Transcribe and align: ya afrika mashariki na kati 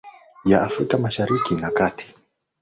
ya 0.45 0.61
afrika 0.61 0.97
mashariki 0.97 1.55
na 1.55 1.69
kati 1.77 2.15